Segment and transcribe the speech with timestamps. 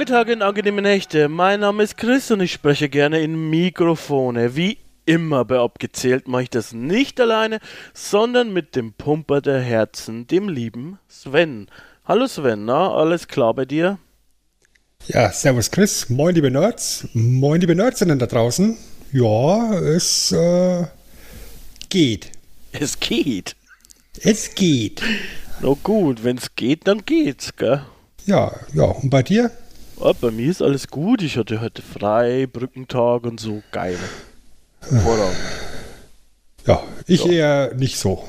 [0.00, 1.28] Lange Tage und angenehme Nächte.
[1.28, 4.56] Mein Name ist Chris und ich spreche gerne in Mikrofone.
[4.56, 7.58] Wie immer bei Abgezählt mache ich das nicht alleine,
[7.92, 11.66] sondern mit dem Pumper der Herzen, dem lieben Sven.
[12.06, 13.98] Hallo Sven, na, alles klar bei dir?
[15.08, 18.78] Ja, servus Chris, moin liebe Nerds, moin liebe Nerdsinnen da draußen.
[19.12, 20.86] Ja, es äh,
[21.90, 22.32] geht.
[22.72, 23.54] Es geht.
[24.22, 25.02] Es geht.
[25.60, 27.82] Na gut, wenn es geht, dann geht's, gell?
[28.24, 29.50] Ja, ja, und bei dir?
[30.00, 31.22] Ja, bei mir ist alles gut.
[31.22, 33.62] Ich hatte heute frei, Brückentag und so.
[33.70, 33.98] Geil.
[34.80, 35.34] Vorrang.
[36.66, 37.30] Ja, ich Ja.
[37.32, 38.24] eher nicht so.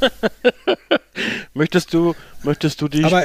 [1.54, 3.24] Möchtest du, möchtest du dich Aber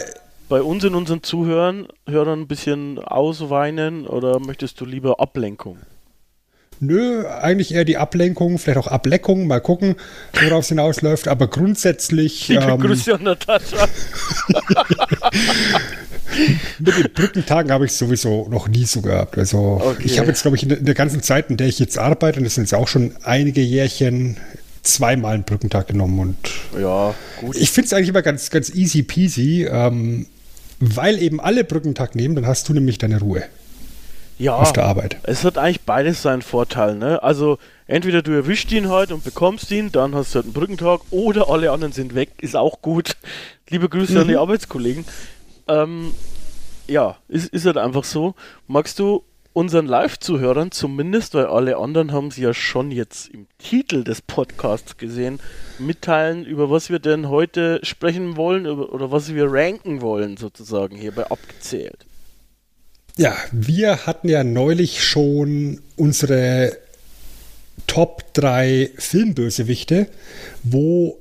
[0.49, 5.79] bei uns in unseren Zuhörern Hörern ein bisschen ausweinen oder möchtest du lieber Ablenkung?
[6.79, 9.95] Nö, eigentlich eher die Ablenkung, vielleicht auch Ableckung, mal gucken,
[10.43, 11.27] worauf es hinausläuft.
[11.27, 13.87] Aber grundsätzlich Liebe ähm, Grüße an Natascha.
[16.79, 19.37] mit den Brückentagen habe ich sowieso noch nie so gehabt.
[19.37, 20.03] Also Okay.
[20.05, 22.43] ich habe jetzt, glaube ich, in der, ganzen Zeit, in der ich jetzt arbeite, und
[22.45, 24.37] das sind jetzt auch schon einige Jährchen,
[24.83, 26.37] zweimal einen Brückentag genommen und
[26.79, 27.55] Ja, gut.
[27.57, 30.25] Ich finde es eigentlich immer ganz, ganz easy peasy, ähm,
[30.79, 33.43] weil eben alle Brückentag nehmen, dann hast du nämlich deine Ruhe
[34.39, 35.17] Ja, auf der Arbeit.
[35.23, 37.21] es hat eigentlich beides seinen Vorteil, ne?
[37.21, 41.01] Also, entweder du erwischst ihn halt und bekommst ihn, dann hast du halt einen Brückentag,
[41.11, 43.17] oder alle anderen sind weg, ist auch gut.
[43.69, 45.03] Liebe Grüße an die Arbeitskollegen.
[45.67, 46.13] Ähm,
[46.87, 48.33] ja, ist, ist halt einfach so.
[48.65, 54.05] Magst du unseren Live-Zuhörern zumindest, weil alle anderen haben sie ja schon jetzt im Titel
[54.05, 55.41] des Podcasts gesehen,
[55.79, 61.11] mitteilen, über was wir denn heute sprechen wollen oder was wir ranken wollen, sozusagen, hier
[61.11, 62.05] bei Abgezählt.
[63.19, 66.77] Ja, wir hatten ja neulich schon unsere
[67.85, 70.07] Top 3 Filmbösewichte,
[70.63, 71.17] wo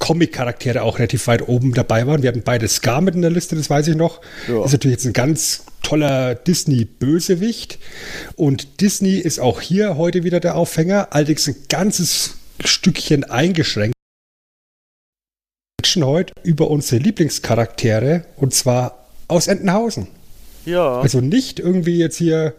[0.00, 2.22] Comic-Charaktere auch relativ weit oben dabei waren.
[2.22, 4.20] Wir hatten beide Scar mit in der Liste, das weiß ich noch.
[4.48, 4.64] Ja.
[4.64, 7.78] Ist natürlich jetzt ein ganz toller Disney-Bösewicht.
[8.34, 12.34] Und Disney ist auch hier heute wieder der Aufhänger, allerdings ein ganzes
[12.64, 13.94] Stückchen eingeschränkt.
[15.96, 20.08] Heute über unsere Lieblingscharaktere und zwar aus Entenhausen.
[20.64, 21.00] Ja.
[21.00, 22.54] Also nicht irgendwie jetzt hier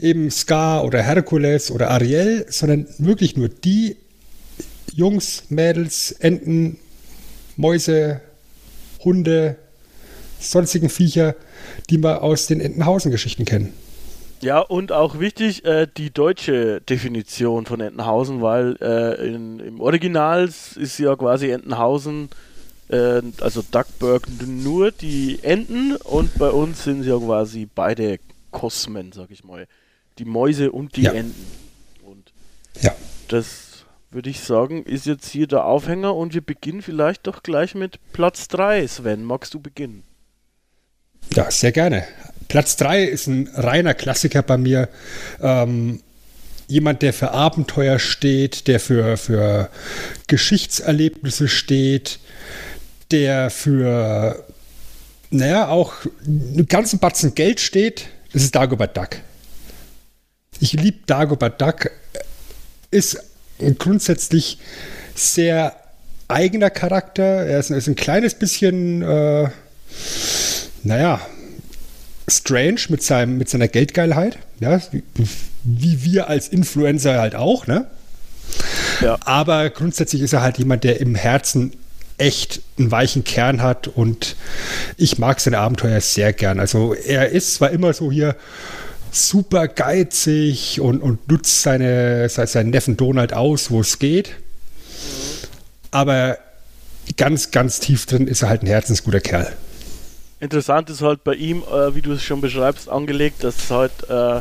[0.00, 3.96] eben Scar oder Herkules oder Ariel, sondern wirklich nur die
[4.94, 6.78] Jungs, Mädels, Enten,
[7.56, 8.20] Mäuse,
[9.04, 9.56] Hunde,
[10.40, 11.34] sonstigen Viecher,
[11.90, 13.72] die wir aus den Entenhausen-Geschichten kennen.
[14.40, 20.48] Ja, und auch wichtig, äh, die deutsche Definition von Entenhausen, weil äh, in, im Original
[20.76, 22.28] ist ja quasi Entenhausen,
[22.88, 28.18] äh, also Duckburg nur die Enten und bei uns sind ja quasi beide
[28.50, 29.66] Kosmen, sag ich mal.
[30.18, 31.12] Die Mäuse und die Ja.
[31.12, 31.46] Enten.
[32.02, 32.32] Und
[32.80, 32.94] Ja.
[33.28, 37.74] das würde ich sagen, ist jetzt hier der Aufhänger und wir beginnen vielleicht doch gleich
[37.74, 38.86] mit Platz 3.
[38.86, 40.02] Sven, magst du beginnen?
[41.34, 42.04] Ja, sehr gerne.
[42.48, 44.88] Platz 3 ist ein reiner Klassiker bei mir.
[45.42, 46.00] Ähm,
[46.68, 49.68] jemand, der für Abenteuer steht, der für, für
[50.26, 52.18] Geschichtserlebnisse steht,
[53.10, 54.44] der für,
[55.30, 55.92] naja, auch
[56.26, 58.06] einen ganzen Batzen Geld steht.
[58.32, 59.16] Das ist Dagobert Duck.
[60.60, 61.90] Ich liebe Dagobert Duck.
[62.90, 63.18] Ist
[63.78, 64.58] grundsätzlich
[65.14, 65.74] sehr
[66.28, 67.22] eigener Charakter.
[67.22, 69.48] Er ist, ist ein kleines bisschen, äh,
[70.82, 71.20] naja,
[72.28, 74.38] strange mit, seinem, mit seiner Geldgeilheit.
[74.60, 75.02] Ja, wie,
[75.64, 77.86] wie wir als Influencer halt auch, ne?
[79.00, 79.18] Ja.
[79.24, 81.72] Aber grundsätzlich ist er halt jemand, der im Herzen
[82.18, 84.36] echt einen weichen Kern hat und
[84.96, 86.60] ich mag seine Abenteuer sehr gern.
[86.60, 88.36] Also er ist zwar immer so hier
[89.10, 94.34] super geizig und, und nutzt seine, se- seinen Neffen Donald aus, wo es geht.
[95.90, 96.38] Aber
[97.16, 99.50] ganz, ganz tief drin ist er halt ein herzensguter Kerl.
[100.40, 103.92] Interessant ist halt bei ihm, äh, wie du es schon beschreibst, angelegt, dass es halt
[104.08, 104.40] äh,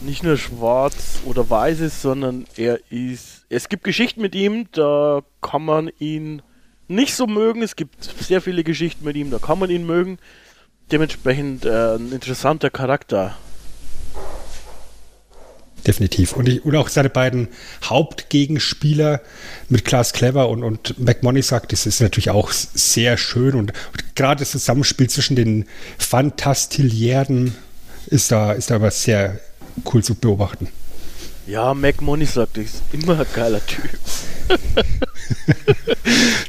[0.00, 0.94] nicht nur schwarz
[1.26, 3.44] oder weiß ist, sondern er ist.
[3.50, 6.40] Es gibt Geschichten mit ihm, da kann man ihn
[6.88, 7.62] nicht so mögen.
[7.62, 10.18] Es gibt sehr viele Geschichten mit ihm, da kann man ihn mögen.
[10.92, 13.36] Dementsprechend äh, ein interessanter Charakter.
[15.86, 16.32] definitiv.
[16.32, 17.48] Und, ich, und auch seine beiden
[17.84, 19.20] Hauptgegenspieler
[19.68, 23.54] mit Klaas Clever und, und McMoney sagt, das ist natürlich auch sehr schön.
[23.54, 25.66] Und, und gerade das Zusammenspiel zwischen den
[25.98, 27.54] Fantastiliären
[28.06, 29.40] ist da, ist da was sehr
[29.92, 30.68] cool zu beobachten.
[31.46, 33.90] Ja, McMoney sagt, ist immer ein geiler Typ.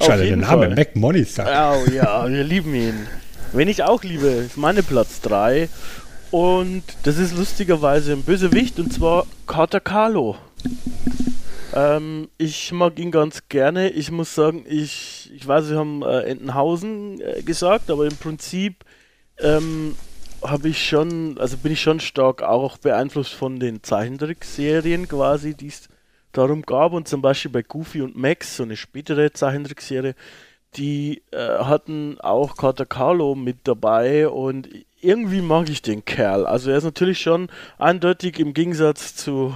[0.06, 1.50] Schade, der Name, McMoney sagt.
[1.50, 3.08] Oh ja, wir lieben ihn.
[3.54, 5.70] Wen ich auch liebe, ist meine Platz 3.
[6.32, 10.36] Und das ist lustigerweise ein Bösewicht, und zwar Carter Carlo.
[11.74, 13.90] Ähm, ich mag ihn ganz gerne.
[13.90, 18.86] Ich muss sagen, ich, ich weiß, wir haben äh, Entenhausen äh, gesagt, aber im Prinzip
[19.40, 19.96] ähm,
[20.44, 25.68] habe ich schon, also bin ich schon stark auch beeinflusst von den Zeichentrickserien quasi, die
[25.68, 25.90] es
[26.38, 26.94] darum gab.
[26.94, 30.16] Und zum Beispiel bei Goofy und Max, so eine spätere Zeichentrickserie,
[30.76, 34.68] die äh, hatten auch Carlo mit dabei und
[35.02, 36.46] irgendwie mag ich den Kerl.
[36.46, 39.54] Also er ist natürlich schon eindeutig im Gegensatz zu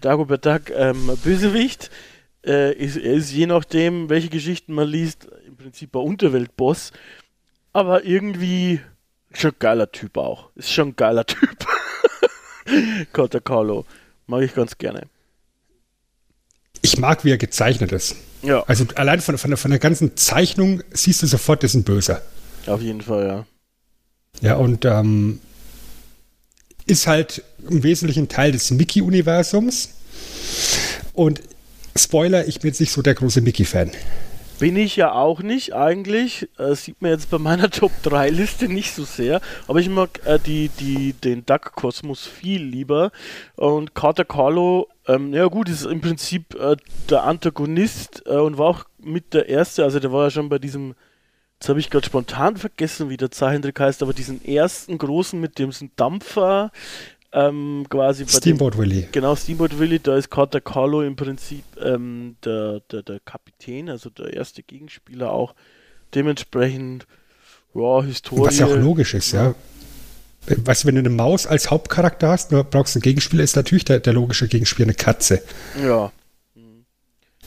[0.00, 1.90] Dagobert Duck ähm, Bösewicht.
[2.44, 6.92] Äh, ist, er ist je nachdem, welche Geschichten man liest, im Prinzip ein Unterweltboss.
[7.72, 8.80] Aber irgendwie
[9.32, 10.50] schon geiler Typ auch.
[10.54, 11.66] Ist schon ein geiler Typ.
[13.44, 13.84] Carlo.
[14.26, 15.02] Mag ich ganz gerne.
[16.84, 18.14] Ich mag, wie er gezeichnet ist.
[18.42, 18.62] Ja.
[18.64, 21.82] Also allein von, von, der, von der ganzen Zeichnung siehst du sofort, das ist ein
[21.82, 22.20] Böser.
[22.66, 23.46] Auf jeden Fall, ja.
[24.42, 25.40] Ja, und ähm,
[26.84, 29.88] ist halt im Wesentlichen Teil des Mickey-Universums.
[31.14, 31.40] Und
[31.96, 33.90] Spoiler, ich bin jetzt nicht so der große Mickey-Fan.
[34.58, 36.48] Bin ich ja auch nicht eigentlich.
[36.58, 39.40] Äh, sieht man jetzt bei meiner Top 3 Liste nicht so sehr.
[39.66, 43.10] Aber ich mag äh, die, die, den Duck-Kosmos viel lieber.
[43.56, 46.76] Und Carter Carlo, ähm, ja gut, ist im Prinzip äh,
[47.10, 50.58] der Antagonist äh, und war auch mit der erste, also der war ja schon bei
[50.58, 50.94] diesem
[51.64, 55.58] Jetzt habe ich gerade spontan vergessen, wie der Zeichentrick heißt, aber diesen ersten großen mit
[55.58, 56.70] dem Dampfer,
[57.34, 59.08] ähm, quasi Steamboat Willy.
[59.10, 64.08] Genau, Steamboat Willy, da ist Carter Carlo im Prinzip ähm, der, der, der Kapitän, also
[64.08, 65.54] der erste Gegenspieler auch.
[66.14, 67.06] Dementsprechend,
[67.74, 68.46] ja, Historie.
[68.46, 69.48] Was ja auch logisch ist, ja.
[69.48, 70.56] ja.
[70.64, 73.84] Weißt du, wenn du eine Maus als Hauptcharakter hast, du brauchst einen Gegenspieler, ist natürlich
[73.84, 75.42] der, der logische Gegenspieler eine Katze.
[75.82, 76.12] Ja.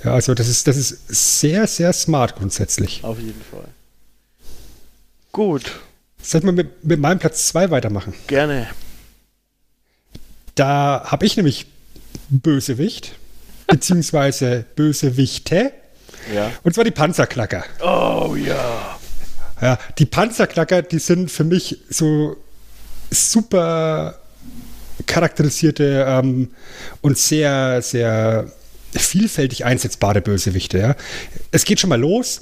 [0.03, 3.03] Ja, also das ist, das ist sehr, sehr smart grundsätzlich.
[3.03, 3.69] Auf jeden Fall.
[5.31, 5.79] Gut.
[6.21, 8.13] Soll ich mal mit, mit meinem Platz 2 weitermachen?
[8.27, 8.67] Gerne.
[10.57, 11.67] Da habe ich nämlich
[12.29, 13.13] Bösewicht,
[13.67, 15.71] beziehungsweise Bösewichte.
[16.33, 16.51] Ja.
[16.63, 17.63] Und zwar die Panzerknacker.
[17.79, 18.97] Oh ja.
[19.61, 22.37] Ja, die Panzerknacker, die sind für mich so
[23.11, 24.19] super
[25.05, 26.49] charakterisierte ähm,
[27.01, 28.51] und sehr, sehr
[28.95, 30.79] vielfältig einsetzbare Bösewichte.
[30.79, 30.95] Ja.
[31.51, 32.41] Es geht schon mal los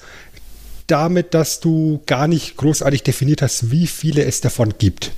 [0.88, 5.12] damit, dass du gar nicht großartig definiert hast, wie viele es davon gibt.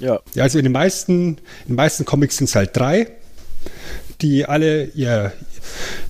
[0.00, 0.20] Ja.
[0.34, 3.08] ja also in den meisten, in den meisten Comics sind es halt drei,
[4.20, 5.32] die alle ihr,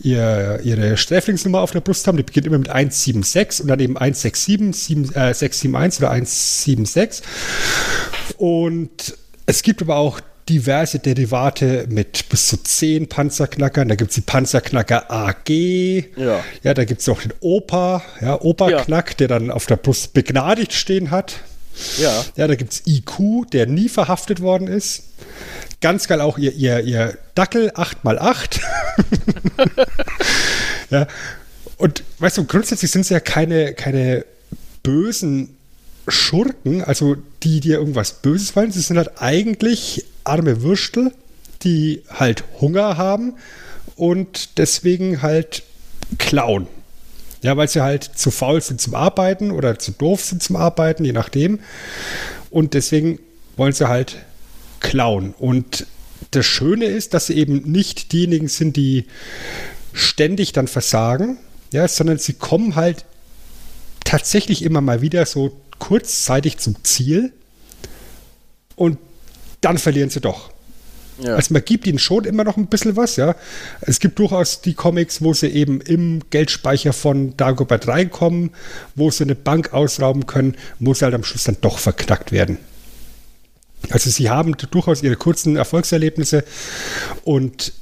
[0.00, 2.16] ihr, ihre Sträflingsnummer auf der Brust haben.
[2.16, 7.24] Die beginnt immer mit 176 und dann eben 167, 7, äh, 671 oder 176.
[8.38, 9.14] Und
[9.46, 13.88] es gibt aber auch diverse Derivate mit bis zu zehn Panzerknackern.
[13.88, 15.48] Da gibt es die Panzerknacker AG.
[16.16, 16.42] Ja.
[16.62, 19.16] Ja, da gibt es auch den Opa, ja, Opa-Knack, ja.
[19.16, 21.40] der dann auf der Brust begnadigt stehen hat.
[21.98, 22.24] Ja.
[22.36, 25.04] Ja, da gibt es IQ, der nie verhaftet worden ist.
[25.80, 28.60] Ganz geil auch ihr, ihr, ihr Dackel 8x8.
[30.90, 31.06] ja.
[31.78, 34.26] Und weißt du, grundsätzlich sind es ja keine, keine
[34.82, 35.56] bösen
[36.08, 38.72] Schurken, also die dir irgendwas Böses wollen.
[38.72, 41.12] Sie sind halt eigentlich arme Würstel,
[41.62, 43.34] die halt Hunger haben
[43.96, 45.62] und deswegen halt
[46.18, 46.66] klauen.
[47.42, 51.04] Ja, weil sie halt zu faul sind zum Arbeiten oder zu doof sind zum Arbeiten,
[51.04, 51.60] je nachdem.
[52.50, 53.18] Und deswegen
[53.56, 54.18] wollen sie halt
[54.80, 55.34] klauen.
[55.38, 55.86] Und
[56.32, 59.06] das Schöne ist, dass sie eben nicht diejenigen sind, die
[59.92, 61.38] ständig dann versagen,
[61.72, 63.04] ja, sondern sie kommen halt
[64.04, 67.32] tatsächlich immer mal wieder so kurzzeitig zum Ziel
[68.76, 68.98] und
[69.60, 70.50] dann verlieren sie doch.
[71.22, 71.34] Ja.
[71.36, 73.34] Also man gibt ihnen schon immer noch ein bisschen was, ja.
[73.80, 78.50] Es gibt durchaus die Comics, wo sie eben im Geldspeicher von Dagobert reinkommen,
[78.94, 82.58] wo sie eine Bank ausrauben können, wo sie halt am Schluss dann doch verknackt werden.
[83.88, 86.44] Also sie haben durchaus ihre kurzen Erfolgserlebnisse
[87.24, 87.72] und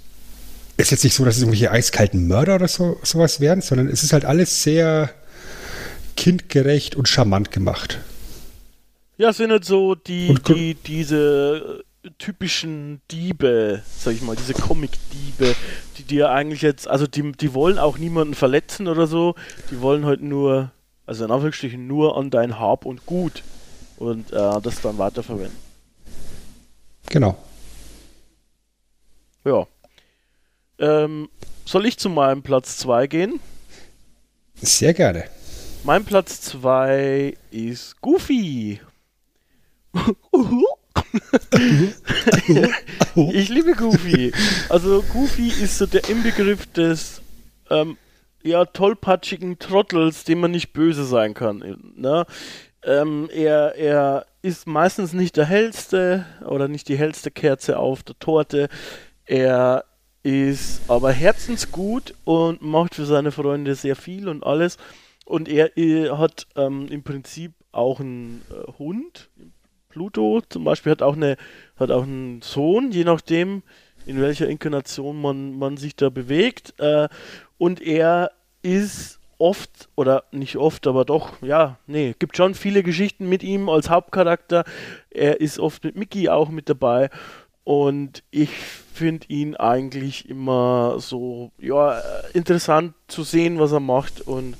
[0.76, 3.88] es ist jetzt nicht so, dass es irgendwelche eiskalten Mörder oder so, sowas werden, sondern
[3.88, 5.10] es ist halt alles sehr
[6.16, 7.98] kindgerecht und charmant gemacht.
[9.16, 11.82] Ja, sind halt so die, die, diese
[12.16, 15.54] typischen Diebe, sag ich mal, diese Comic-Diebe,
[15.96, 19.34] die dir eigentlich jetzt, also die, die wollen auch niemanden verletzen oder so,
[19.70, 20.70] die wollen halt nur,
[21.06, 23.42] also in Anführungsstrichen nur an dein Hab und Gut
[23.98, 25.56] und äh, das dann weiterverwenden.
[27.10, 27.36] Genau.
[29.44, 29.66] Ja.
[30.78, 31.28] Ähm,
[31.64, 33.40] soll ich zu meinem Platz 2 gehen?
[34.54, 35.24] Sehr gerne.
[35.84, 38.80] Mein Platz 2 ist Goofy.
[43.16, 44.32] ich liebe Goofy.
[44.68, 47.22] Also Goofy ist so der Inbegriff des
[47.70, 47.96] ähm,
[48.42, 51.78] ja, tollpatschigen Trottels, dem man nicht böse sein kann.
[51.96, 52.26] Ne?
[52.82, 58.18] Ähm, er, er ist meistens nicht der hellste oder nicht die hellste Kerze auf der
[58.18, 58.68] Torte.
[59.26, 59.84] Er
[60.22, 64.76] ist aber herzensgut und macht für seine Freunde sehr viel und alles.
[65.24, 69.28] Und er, er hat ähm, im Prinzip auch einen äh, Hund.
[69.88, 71.36] Pluto zum Beispiel hat auch, eine,
[71.76, 73.62] hat auch einen Sohn, je nachdem,
[74.06, 76.74] in welcher Inkarnation man, man sich da bewegt.
[76.78, 77.08] Äh,
[77.58, 78.30] und er
[78.62, 83.68] ist oft, oder nicht oft, aber doch, ja, nee, gibt schon viele Geschichten mit ihm
[83.68, 84.64] als Hauptcharakter.
[85.10, 87.10] Er ist oft mit Mickey auch mit dabei.
[87.64, 92.00] Und ich finde ihn eigentlich immer so, ja,
[92.32, 94.22] interessant zu sehen, was er macht.
[94.22, 94.56] Und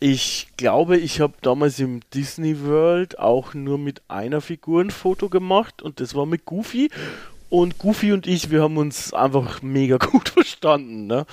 [0.00, 5.28] ich glaube, ich habe damals im Disney World auch nur mit einer Figur ein Foto
[5.28, 6.90] gemacht und das war mit Goofy.
[7.50, 11.06] Und Goofy und ich, wir haben uns einfach mega gut verstanden.
[11.06, 11.26] Ne?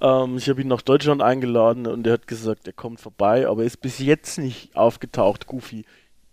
[0.00, 3.62] Ähm, ich habe ihn nach Deutschland eingeladen und er hat gesagt, er kommt vorbei, aber
[3.62, 5.84] er ist bis jetzt nicht aufgetaucht, Goofy.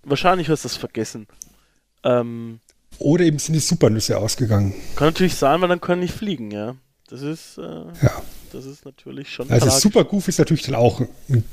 [0.04, 1.28] Wahrscheinlich hast du es vergessen.
[2.04, 2.62] Ähm,
[2.98, 4.74] Oder eben sind die Supernüsse ausgegangen.
[4.96, 6.76] Kann natürlich sein, weil dann kann ich fliegen, ja.
[7.10, 8.22] Das ist, äh, ja.
[8.56, 9.50] Das ist natürlich schon.
[9.52, 9.82] Also tragisch.
[9.82, 11.44] Super Goofy ist natürlich dann auch ein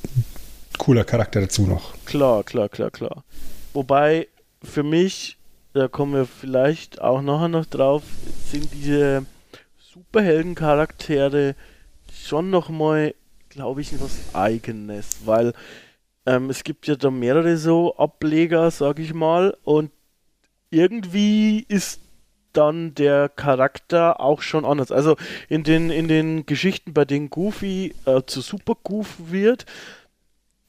[0.79, 1.95] cooler Charakter dazu noch.
[2.05, 3.25] Klar, klar, klar, klar.
[3.73, 4.29] Wobei
[4.63, 5.37] für mich,
[5.73, 8.03] da kommen wir vielleicht auch nachher noch drauf,
[8.51, 9.27] sind diese
[9.93, 11.57] Superhelden-Charaktere
[12.13, 13.15] schon nochmal,
[13.49, 15.53] glaube ich, was Eigenes, weil
[16.25, 19.91] ähm, es gibt ja da mehrere so Ableger, sag ich mal, und
[20.71, 22.01] irgendwie ist
[22.53, 24.93] dann der Charakter auch schon anders.
[24.93, 25.17] Also
[25.49, 29.67] in den, in den Geschichten, bei denen Goofy äh, zu Super Goof wird,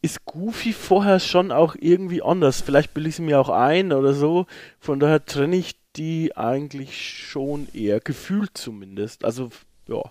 [0.01, 2.61] ist Goofy vorher schon auch irgendwie anders.
[2.61, 4.45] Vielleicht bilde ich es mir auch ein oder so.
[4.79, 9.23] Von daher trenne ich die eigentlich schon eher, gefühlt zumindest.
[9.23, 9.49] Also,
[9.87, 10.01] ja.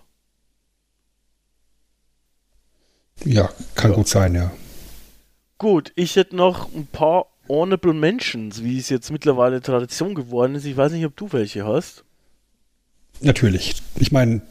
[3.23, 3.97] Ja, kann ja.
[3.97, 4.51] gut sein, ja.
[5.59, 10.65] Gut, ich hätte noch ein paar Honorable Mentions, wie es jetzt mittlerweile Tradition geworden ist.
[10.65, 12.03] Ich weiß nicht, ob du welche hast.
[13.21, 13.75] Natürlich.
[13.95, 14.41] Ich meine,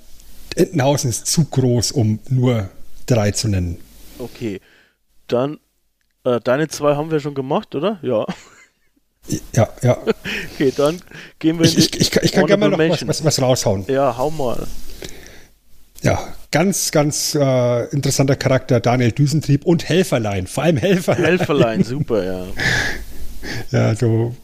[0.55, 2.71] Entenhausen ist zu groß, um nur
[3.07, 3.79] drei zu nennen.
[4.19, 4.61] Okay.
[5.27, 5.59] Dann,
[6.25, 7.99] äh, deine zwei haben wir schon gemacht, oder?
[8.03, 8.25] Ja.
[9.55, 9.99] Ja, ja.
[10.55, 11.01] Okay, dann
[11.39, 13.85] gehen wir ich, ich, ich, ich kann gerne mal noch was, was, was, raushauen.
[13.89, 14.67] Ja, hau mal.
[16.03, 21.25] Ja, ganz, ganz äh, interessanter Charakter, Daniel Düsentrieb und Helferlein, vor allem Helferlein.
[21.25, 22.47] Helferlein, super, ja.
[23.73, 24.37] ja, so.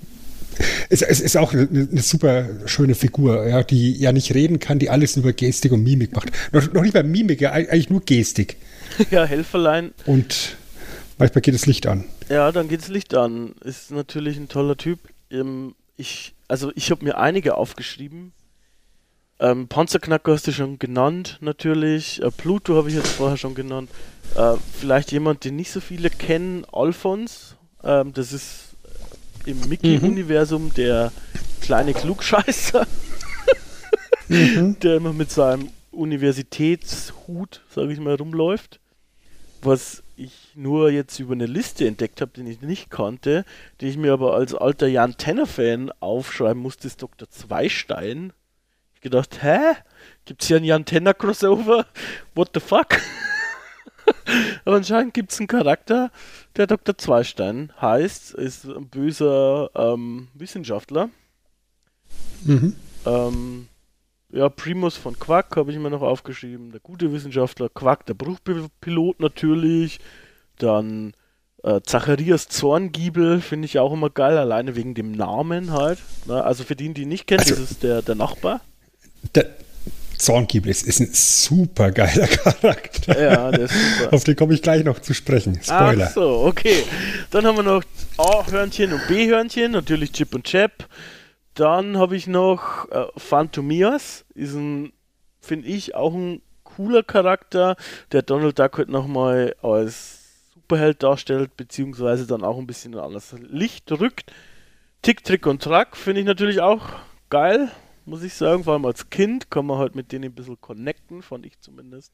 [0.89, 4.81] Es, es ist auch eine, eine, super schöne Figur, ja, die ja nicht reden kann,
[4.81, 6.33] die alles über Gestik und Mimik macht.
[6.51, 8.57] Noch, noch nicht mal Mimik, ja, eigentlich nur Gestik.
[9.13, 9.93] Ja, Helferlein.
[10.07, 10.57] Und
[11.19, 12.05] manchmal geht das Licht an.
[12.29, 13.55] Ja, dann geht das Licht an.
[13.63, 14.99] Ist natürlich ein toller Typ.
[15.31, 18.33] Ähm, ich, also ich habe mir einige aufgeschrieben.
[19.41, 22.21] Ähm, Panzerknacker hast du schon genannt, natürlich.
[22.23, 23.91] Äh, Pluto habe ich jetzt vorher schon genannt.
[24.35, 27.57] Äh, vielleicht jemand, den nicht so viele kennen, Alphons.
[27.85, 28.77] Ähm, das ist
[29.47, 30.75] im Mickey-Universum mhm.
[30.75, 31.13] der
[31.61, 32.87] kleine Klugscheißer,
[34.29, 34.77] mhm.
[34.83, 38.81] der immer mit seinem Universitätshut, sage ich mal, rumläuft.
[39.63, 43.45] Was ich nur jetzt über eine Liste entdeckt habe, den ich nicht kannte,
[43.81, 47.31] die ich mir aber als alter Jan Tenner-Fan aufschreiben musste, ist Dr.
[47.31, 48.33] Zweistein.
[48.99, 49.77] Ich gedacht, hä?
[50.25, 51.87] Gibt es hier einen Antenna-Crossover?
[52.35, 52.97] What the fuck?
[54.65, 56.11] Aber anscheinend gibt es einen Charakter,
[56.57, 56.99] der Dr.
[56.99, 61.11] Zweistein heißt, ist ein böser ähm, Wissenschaftler.
[62.43, 62.75] Mhm.
[63.07, 63.69] Ähm,
[64.31, 66.73] ja, Primus von Quack habe ich mir noch aufgeschrieben.
[66.73, 70.01] Der gute Wissenschaftler, Quack, der Bruchpilot natürlich.
[70.59, 71.13] Dann
[71.63, 76.01] äh, Zacharias Zorngiebel finde ich auch immer geil, alleine wegen dem Namen halt.
[76.27, 78.61] Na, also für die, die ihn nicht kennen, also, das ist der, der Nachbar.
[79.35, 79.47] Der
[80.19, 83.21] Zorngiebel ist, ist ein super geiler Charakter.
[83.21, 84.13] Ja, der ist super.
[84.13, 85.59] Auf den komme ich gleich noch zu sprechen.
[85.63, 86.07] Spoiler.
[86.09, 86.85] Ach so, okay.
[87.31, 87.83] Dann haben wir noch
[88.19, 90.89] A-Hörnchen und B-Hörnchen, natürlich Chip und Chap.
[91.55, 94.93] Dann habe ich noch äh, Phantomias, ist ein,
[95.41, 97.77] finde ich, auch ein cooler Charakter,
[98.13, 100.19] der Donald Duck halt nochmal als
[100.55, 104.33] Superheld darstellt, beziehungsweise dann auch ein bisschen in anderes Licht rückt.
[105.03, 106.83] Tick, Trick und Track finde ich natürlich auch
[107.31, 107.71] geil
[108.09, 108.65] muss ich sagen.
[108.65, 112.13] Vor allem als Kind kann man halt mit denen ein bisschen connecten, fand ich zumindest.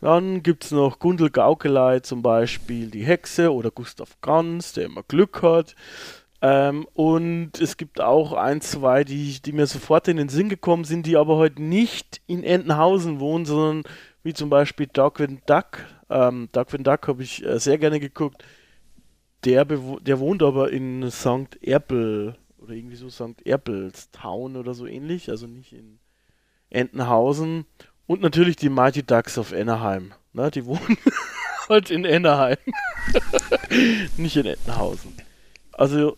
[0.00, 5.02] Dann gibt es noch Gundel Gaukelei zum Beispiel, die Hexe oder Gustav Ganz, der immer
[5.02, 5.74] Glück hat.
[6.42, 10.84] Ähm, und es gibt auch ein, zwei, die, die mir sofort in den Sinn gekommen
[10.84, 13.82] sind, die aber heute nicht in Entenhausen wohnen, sondern
[14.22, 15.84] wie zum Beispiel Darkwing Duck.
[16.08, 18.42] Ähm, Darkwing Duck habe ich äh, sehr gerne geguckt.
[19.44, 21.62] Der, der wohnt aber in St.
[21.62, 22.36] Erpel
[22.70, 23.44] oder irgendwie so St.
[23.44, 25.98] Erpelstown oder so ähnlich, also nicht in
[26.70, 27.66] Entenhausen.
[28.06, 30.12] Und natürlich die Mighty Ducks of Anaheim.
[30.32, 30.96] Ne, die wohnen
[31.68, 32.56] halt in Anaheim.
[34.16, 35.14] nicht in Entenhausen.
[35.72, 36.16] Also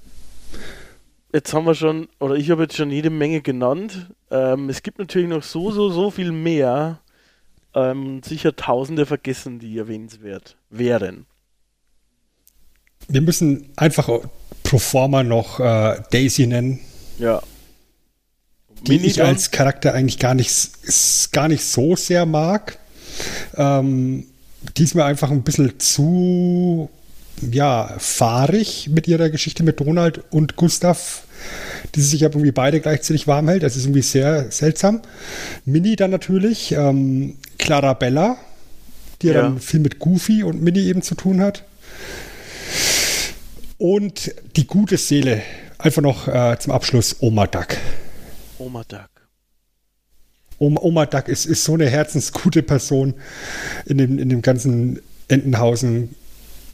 [1.32, 4.10] jetzt haben wir schon, oder ich habe jetzt schon jede Menge genannt.
[4.30, 7.00] Ähm, es gibt natürlich noch so, so, so viel mehr.
[7.74, 11.24] Ähm, sicher Tausende vergessen, die erwähnenswert wären.
[13.08, 14.10] Wir müssen einfach
[14.72, 16.80] pro forma noch äh, Daisy nennen.
[17.18, 17.42] Ja.
[18.86, 22.78] Die Mini ich als Charakter eigentlich gar nicht, gar nicht so sehr mag.
[23.54, 24.24] Ähm,
[24.78, 26.88] die ist mir einfach ein bisschen zu
[27.50, 31.24] ja, fahrig mit ihrer Geschichte mit Donald und Gustav,
[31.94, 33.64] die sich aber irgendwie beide gleichzeitig warm hält.
[33.64, 35.02] Das ist irgendwie sehr seltsam.
[35.66, 38.38] Mini dann natürlich, ähm, Clarabella,
[39.20, 39.34] die ja.
[39.34, 41.62] dann viel mit Goofy und Mini eben zu tun hat.
[43.82, 45.42] Und die gute Seele,
[45.76, 47.76] einfach noch äh, zum Abschluss Oma Duck.
[48.58, 49.10] Oma Duck.
[50.58, 53.14] Oma, Oma Duck ist, ist so eine herzensgute Person
[53.84, 56.14] in dem, in dem ganzen Entenhausen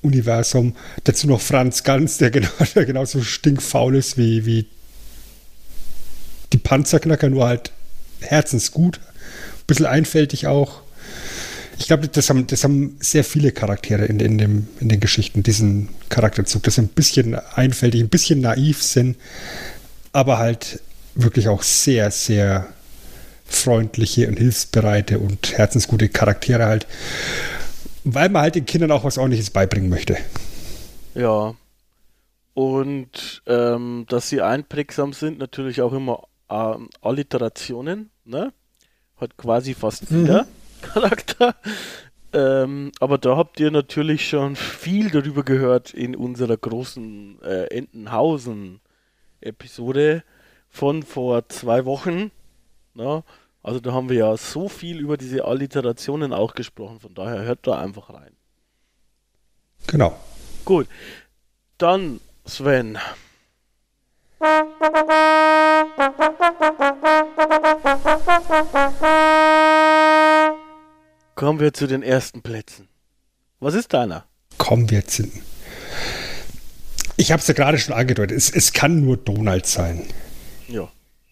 [0.02, 0.76] Universum.
[1.04, 4.66] Dazu noch Franz Ganz, der, genau, der genauso stinkfaul ist wie, wie
[6.52, 7.72] die Panzerknacker, nur halt
[8.20, 8.98] herzensgut.
[8.98, 10.82] Ein bisschen einfältig auch.
[11.78, 15.42] Ich glaube, das haben, das haben sehr viele Charaktere in, in, dem, in den Geschichten,
[15.42, 19.16] diesen Charakterzug, dass sie ein bisschen einfältig, ein bisschen naiv sind,
[20.12, 20.80] aber halt
[21.14, 22.66] wirklich auch sehr, sehr
[23.47, 26.87] freundliche und hilfsbereite und herzensgute Charaktere halt
[28.14, 30.16] weil man halt den Kindern auch was ordentliches beibringen möchte.
[31.14, 31.54] Ja.
[32.54, 38.52] Und ähm, dass sie einprägsam sind, natürlich auch immer ähm, Alliterationen, ne?
[39.20, 40.26] Hat quasi fast mhm.
[40.82, 41.54] Charakter.
[42.33, 50.22] Ähm, aber da habt ihr natürlich schon viel darüber gehört in unserer großen äh, Entenhausen-Episode
[50.68, 52.31] von vor zwei Wochen.
[52.94, 53.24] Ne?
[53.62, 57.66] Also da haben wir ja so viel über diese Alliterationen auch gesprochen, von daher hört
[57.66, 58.37] da einfach rein.
[59.87, 60.16] Genau.
[60.64, 60.87] Gut.
[61.79, 62.98] Dann, Sven.
[71.38, 72.88] Kommen wir zu den ersten Plätzen.
[73.61, 74.24] Was ist deiner?
[74.57, 75.31] Kommen wir zu.
[77.16, 78.37] Ich habe es ja gerade schon angedeutet.
[78.37, 80.03] Es, es kann nur Donald sein.
[80.66, 80.90] Ja.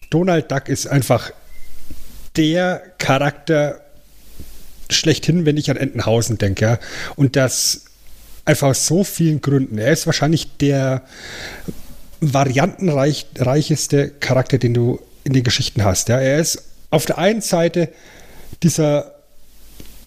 [0.09, 1.33] Donald Duck ist einfach
[2.37, 3.81] der Charakter
[4.89, 6.63] schlechthin, wenn ich an Entenhausen denke.
[6.63, 6.79] Ja.
[7.17, 7.83] Und das
[8.45, 9.77] einfach aus so vielen Gründen.
[9.77, 11.03] Er ist wahrscheinlich der
[12.21, 16.07] variantenreicheste Charakter, den du in den Geschichten hast.
[16.07, 16.17] Ja.
[16.17, 17.89] Er ist auf der einen Seite
[18.63, 19.16] dieser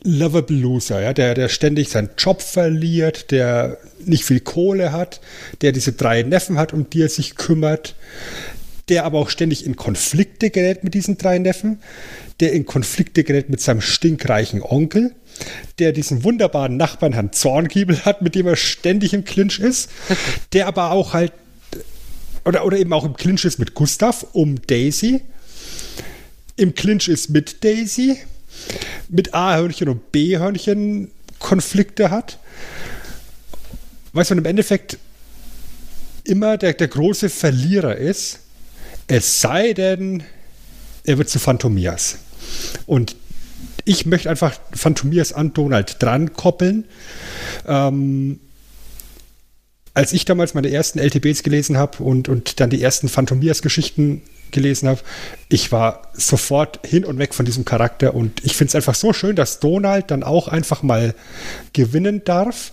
[0.02, 5.20] lovable Loser, ja, der, der ständig seinen Job verliert, der nicht viel Kohle hat,
[5.60, 7.94] der diese drei Neffen hat, um die er sich kümmert,
[8.88, 11.80] der aber auch ständig in Konflikte gerät mit diesen drei Neffen,
[12.40, 15.14] der in Konflikte gerät mit seinem stinkreichen Onkel,
[15.78, 19.90] der diesen wunderbaren Nachbarn Herrn Zorngiebel hat, mit dem er ständig im Clinch ist,
[20.52, 21.32] der aber auch halt
[22.44, 25.20] oder, oder eben auch im Clinch ist mit Gustav um Daisy,
[26.56, 28.18] im Clinch ist mit Daisy,
[29.08, 32.38] mit A-Hörnchen und B-Hörnchen Konflikte hat.
[34.12, 34.98] Weißt du, im Endeffekt
[36.24, 38.40] immer der, der große Verlierer ist,
[39.06, 40.22] es sei denn,
[41.04, 42.18] er wird zu Phantomias.
[42.86, 43.16] Und
[43.84, 46.84] ich möchte einfach Phantomias an Donald dran koppeln.
[47.66, 48.40] Ähm,
[49.94, 54.88] als ich damals meine ersten LTBs gelesen habe und, und dann die ersten Phantomias-Geschichten gelesen
[54.88, 55.00] habe,
[55.48, 59.12] ich war sofort hin und weg von diesem Charakter und ich finde es einfach so
[59.12, 61.14] schön, dass Donald dann auch einfach mal
[61.72, 62.72] gewinnen darf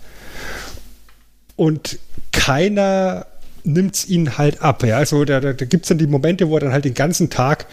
[1.56, 2.00] und
[2.32, 3.26] keiner
[3.68, 4.84] nimmt es ihn halt ab.
[4.84, 4.98] Ja?
[4.98, 7.66] Also da, da, gibt es dann die Momente, wo er dann halt den ganzen Tag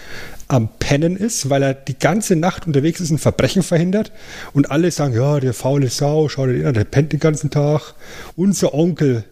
[0.49, 4.13] am Pennen ist, weil er die ganze Nacht unterwegs ist, ein Verbrechen verhindert.
[4.53, 7.51] Und alle sagen, ja, der faule Sau, schau dir den an, der pennt den ganzen
[7.51, 7.95] Tag.
[8.37, 9.25] Unser Onkel,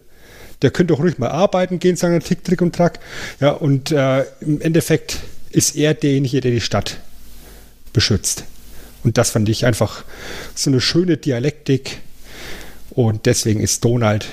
[0.63, 2.99] der könnte doch ruhig mal arbeiten gehen, sagen Tick, Trick und Track.
[3.39, 5.19] Ja, und äh, im Endeffekt
[5.51, 6.97] ist er derjenige, der die Stadt
[7.91, 8.45] beschützt.
[9.03, 10.03] Und das fand ich einfach
[10.55, 11.99] so eine schöne Dialektik.
[12.91, 14.27] Und deswegen ist Donald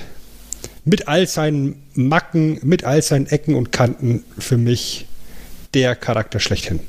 [0.85, 5.07] mit all seinen Macken, mit all seinen Ecken und Kanten für mich
[5.75, 6.81] der Charakter schlechthin.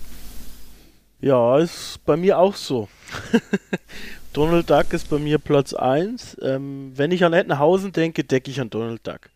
[1.19, 2.88] Ja, ist bei mir auch so.
[4.34, 6.38] Donald Duck ist bei mir Platz 1.
[6.41, 9.30] Ähm, wenn ich an Ettenhausen denke, denke ich an Donald Duck.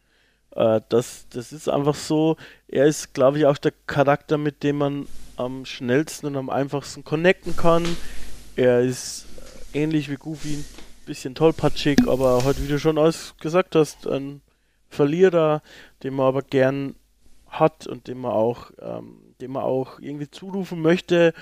[0.51, 2.38] Äh, das, das ist einfach so,
[2.69, 7.03] er ist, glaube ich, auch der Charakter, mit dem man am schnellsten und am einfachsten
[7.03, 7.84] connecten kann.
[8.55, 9.25] Er ist
[9.73, 10.65] ähnlich wie Goofy ein
[11.05, 14.41] bisschen tollpatschig, aber heute, wie du schon alles gesagt hast, ein
[14.89, 15.62] Verlierer,
[16.03, 16.95] den man aber gern
[17.49, 21.34] hat und dem man auch, ähm, dem man auch irgendwie zurufen möchte.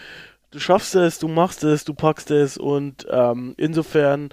[0.54, 4.30] Du schaffst es, du machst es, du packst es und ähm, insofern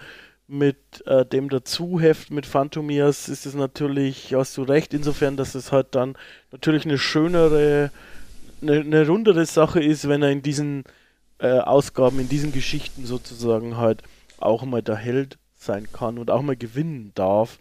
[0.46, 5.72] mit äh, dem Dazuheft mit Phantomias ist es natürlich, hast du recht, insofern, dass es
[5.72, 6.18] halt dann
[6.52, 7.90] natürlich eine schönere,
[8.60, 10.84] eine, eine rundere Sache ist, wenn er in diesen
[11.38, 14.02] äh, Ausgaben, in diesen Geschichten sozusagen halt
[14.36, 17.58] auch mal der Held sein kann und auch mal gewinnen darf.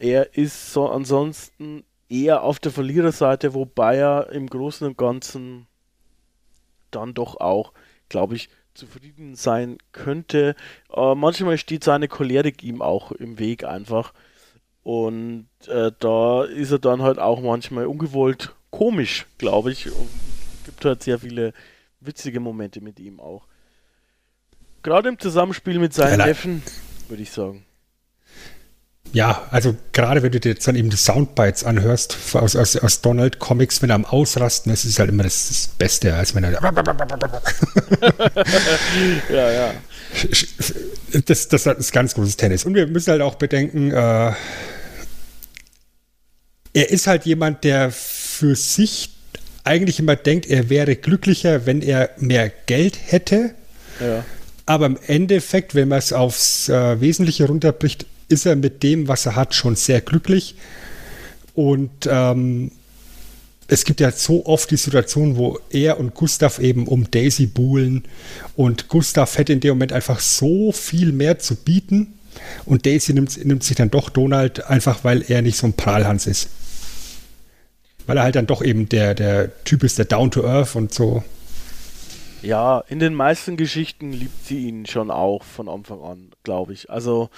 [0.00, 5.68] Er ist so ansonsten eher auf der Verliererseite, wobei er im Großen und Ganzen
[6.90, 7.72] dann doch auch,
[8.08, 10.54] glaube ich, zufrieden sein könnte.
[10.94, 14.12] Äh, manchmal steht seine Cholerik ihm auch im Weg einfach.
[14.82, 19.86] Und äh, da ist er dann halt auch manchmal ungewollt komisch, glaube ich.
[19.86, 20.08] Und
[20.64, 21.52] gibt halt sehr viele
[22.00, 23.46] witzige Momente mit ihm auch.
[24.82, 26.62] Gerade im Zusammenspiel mit seinen Neffen,
[27.08, 27.66] würde ich sagen.
[29.12, 33.00] Ja, also gerade wenn du dir jetzt dann eben die Soundbites anhörst aus, aus, aus
[33.00, 36.44] Donald Comics, wenn er am Ausrasten ist, ist halt immer das, das Beste, als wenn
[36.44, 36.52] er.
[39.32, 39.74] ja, ja.
[41.26, 42.64] Das, das ist ganz großes Tennis.
[42.64, 44.32] Und wir müssen halt auch bedenken, äh,
[46.72, 49.10] er ist halt jemand, der für sich
[49.64, 53.54] eigentlich immer denkt, er wäre glücklicher, wenn er mehr Geld hätte.
[54.00, 54.24] Ja.
[54.66, 59.26] Aber im Endeffekt, wenn man es aufs äh, Wesentliche runterbricht, ist er mit dem, was
[59.26, 60.54] er hat, schon sehr glücklich.
[61.54, 62.70] Und ähm,
[63.68, 68.04] es gibt ja so oft die Situation, wo er und Gustav eben um Daisy buhlen
[68.56, 72.14] und Gustav hätte in dem Moment einfach so viel mehr zu bieten
[72.64, 76.26] und Daisy nimmt, nimmt sich dann doch Donald einfach, weil er nicht so ein Prahlhans
[76.26, 76.48] ist.
[78.06, 80.92] Weil er halt dann doch eben der, der Typ ist, der Down to Earth und
[80.92, 81.22] so.
[82.42, 86.90] Ja, in den meisten Geschichten liebt sie ihn schon auch von Anfang an, glaube ich.
[86.90, 87.30] Also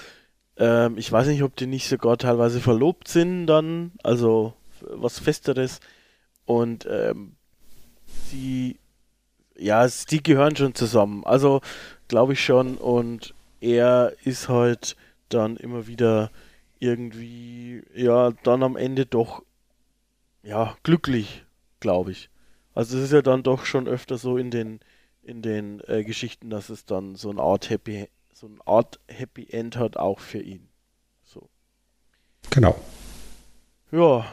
[0.57, 5.81] ähm, ich weiß nicht, ob die nicht sogar teilweise verlobt sind dann, also was Festeres.
[6.45, 7.37] Und ähm,
[8.07, 8.79] sie,
[9.57, 11.25] ja, die gehören schon zusammen.
[11.25, 11.61] Also
[12.09, 12.77] glaube ich schon.
[12.77, 14.97] Und er ist halt
[15.29, 16.31] dann immer wieder
[16.79, 19.43] irgendwie, ja, dann am Ende doch,
[20.43, 21.45] ja, glücklich,
[21.81, 22.29] glaube ich.
[22.75, 24.81] Also es ist ja dann doch schon öfter so in den
[25.23, 28.09] in den äh, Geschichten, dass es dann so eine Art Happy
[28.42, 30.68] so eine Art Happy End hat auch für ihn.
[31.22, 31.48] So.
[32.50, 32.76] Genau.
[33.92, 34.26] Ja,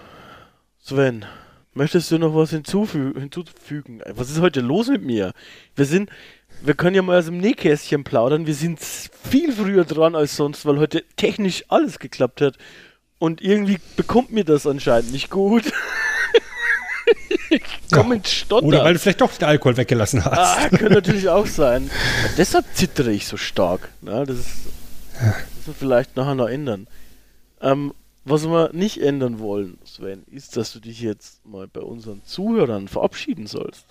[0.79, 1.25] Sven,
[1.73, 4.01] möchtest du noch was hinzufü hinzufügen?
[4.15, 5.33] Was ist heute los mit mir?
[5.75, 6.09] Wir sind,
[6.63, 8.47] wir können ja mal aus dem Nähkästchen plaudern.
[8.47, 12.57] Wir sind viel früher dran als sonst, weil heute technisch alles geklappt hat.
[13.19, 15.71] Und irgendwie bekommt mir das anscheinend nicht gut.
[17.49, 18.15] ich komme ja.
[18.15, 18.67] ins Stottern.
[18.67, 20.37] Oder weil du vielleicht doch den Alkohol weggelassen hast.
[20.37, 21.89] Ah, könnte natürlich auch sein.
[22.37, 23.89] deshalb zittere ich so stark.
[24.01, 24.49] Na, das, ist,
[25.13, 26.87] das müssen wir vielleicht nachher noch ändern.
[27.61, 27.93] Ähm,
[28.25, 32.87] was wir nicht ändern wollen, Sven, ist, dass du dich jetzt mal bei unseren Zuhörern
[32.87, 33.85] verabschieden sollst.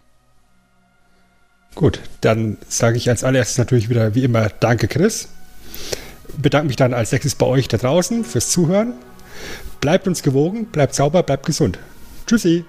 [1.74, 5.28] Gut, dann sage ich als allererstes natürlich wieder wie immer Danke, Chris.
[6.36, 8.94] Bedanke mich dann als nächstes bei euch da draußen fürs Zuhören.
[9.80, 11.78] Bleibt uns gewogen, bleibt sauber, bleibt gesund.
[12.26, 12.64] Tschüssi.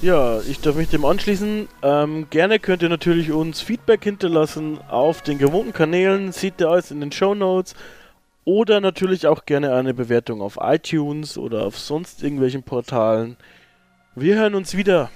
[0.00, 1.66] Ja, ich darf mich dem anschließen.
[1.82, 6.92] Ähm, gerne könnt ihr natürlich uns Feedback hinterlassen auf den gewohnten Kanälen, seht ihr alles
[6.92, 7.74] in den Show Notes.
[8.44, 13.36] Oder natürlich auch gerne eine Bewertung auf iTunes oder auf sonst irgendwelchen Portalen.
[14.14, 15.10] Wir hören uns wieder.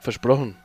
[0.00, 0.56] Versprochen.